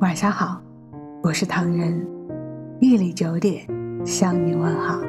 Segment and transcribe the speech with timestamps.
[0.00, 0.60] 晚上好，
[1.22, 2.06] 我是唐人，
[2.80, 3.66] 夜里九点
[4.04, 5.00] 向你问好。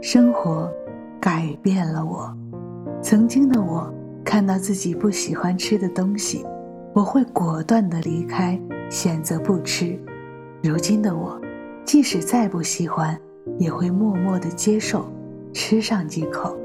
[0.00, 0.70] 生活
[1.20, 2.32] 改变了我，
[3.02, 3.92] 曾经的我
[4.24, 6.46] 看到自己不喜欢吃的东西，
[6.94, 8.58] 我会果断的离开，
[8.88, 9.98] 选择不吃。
[10.62, 11.40] 如今的我，
[11.84, 13.18] 即使再不喜欢，
[13.58, 15.04] 也会默默的接受，
[15.52, 16.56] 吃上几口。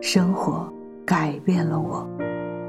[0.00, 0.72] 生活
[1.04, 2.08] 改变了我，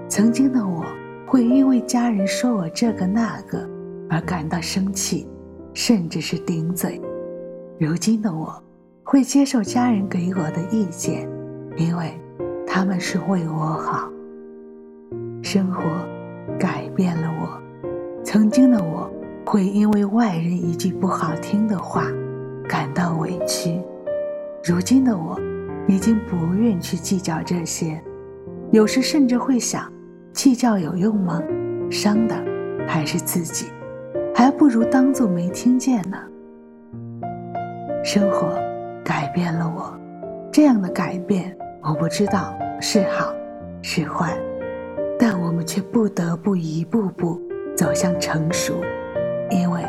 [0.09, 0.83] 曾经的我
[1.27, 3.69] 会因为家人说我这个那个
[4.09, 5.27] 而感到生气，
[5.73, 7.01] 甚至是顶嘴。
[7.77, 8.63] 如今的我
[9.03, 11.29] 会接受家人给我的意见，
[11.75, 12.17] 因为
[12.65, 14.09] 他们是为我好。
[15.43, 15.81] 生活
[16.57, 17.61] 改变了我，
[18.23, 19.11] 曾经的我
[19.45, 22.05] 会因为外人一句不好听的话
[22.69, 23.81] 感到委屈，
[24.63, 25.37] 如今的我。
[25.89, 28.03] 已经不愿去计较这些，
[28.73, 29.89] 有时甚至会想：
[30.37, 31.41] 计较有用吗？
[31.89, 32.35] 伤的
[32.87, 33.71] 还是自己，
[34.35, 36.17] 还不如当做没听见呢。
[38.03, 38.55] 生活
[39.03, 39.91] 改变了我，
[40.51, 43.33] 这样的改变我不知道是好
[43.81, 44.37] 是坏，
[45.17, 47.41] 但我们却不得不一步步
[47.75, 48.75] 走向成熟，
[49.49, 49.81] 因为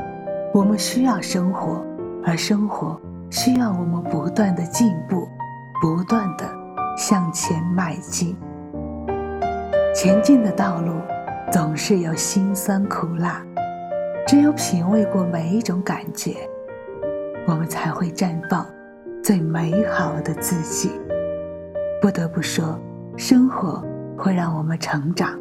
[0.54, 1.84] 我们需要生活，
[2.24, 5.28] 而生活需要我们不断的进步。
[5.82, 6.44] 不断的
[6.96, 8.34] 向前迈进，
[10.00, 10.92] 前进的道路
[11.50, 13.44] 总是有辛酸苦辣，
[14.28, 16.36] 只有品味过每一种感觉，
[17.48, 18.64] 我们才会绽放
[19.24, 20.92] 最美好的自己。
[22.00, 22.78] 不得不说，
[23.16, 23.84] 生活
[24.16, 25.36] 会让我们成长，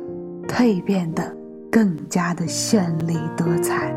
[0.48, 1.32] 蜕变的
[1.72, 3.94] 更加的绚丽多彩。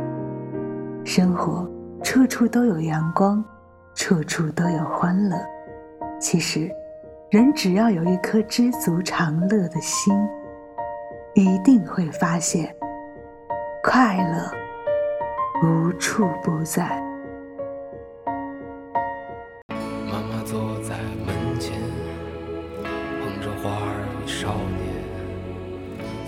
[1.07, 1.67] 生活
[2.03, 3.43] 处处都有阳光，
[3.95, 5.39] 处处都有欢乐。
[6.21, 6.71] 其实，
[7.31, 10.15] 人只要有一颗知足常乐的心，
[11.41, 12.75] 一定会发现
[13.83, 14.53] 快乐
[15.63, 17.03] 无处不在。
[20.07, 21.73] 妈妈坐在门前，
[22.85, 24.81] 捧着花儿与少年。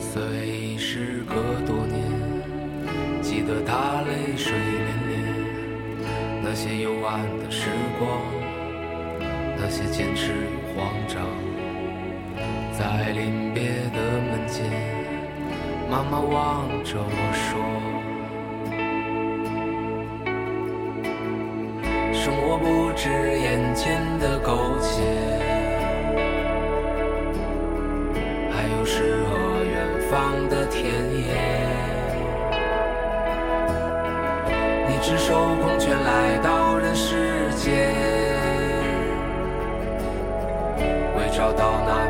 [0.00, 1.34] 虽时隔
[1.66, 2.00] 多年，
[3.20, 5.12] 记得她泪水涟涟，
[6.42, 8.08] 那些幽暗的时光。
[9.58, 11.22] 那些坚持与慌张，
[12.72, 13.62] 在临别
[13.94, 14.68] 的门前，
[15.92, 17.60] 妈妈望着我说
[22.16, 25.02] ：“生活不止眼前的苟且，
[28.50, 29.76] 还有诗和远
[30.10, 31.34] 方的田野。
[34.88, 37.92] 你赤手空拳来到人世间。”
[41.18, 42.01] 为找到那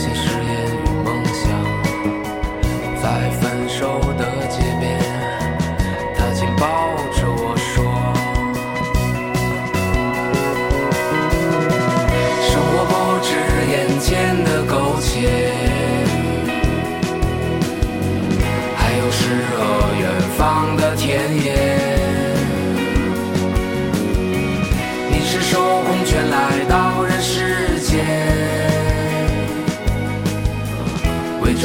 [0.00, 1.48] 那些誓言与梦想。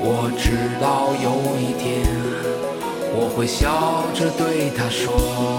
[0.00, 1.28] 我知道有
[1.58, 2.06] 一天，
[3.12, 5.58] 我会笑着对他说：